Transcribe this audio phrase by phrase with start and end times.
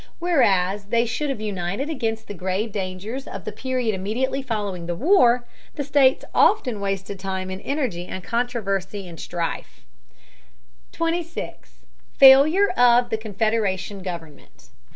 [0.17, 4.95] Whereas they should have united against the grave dangers of the period immediately following the
[4.95, 9.85] war, the states often wasted time and energy in controversy and strife.
[10.91, 11.85] 26.
[12.17, 14.69] FAILURE OF THE CONFEDERATION GOVERNMENT.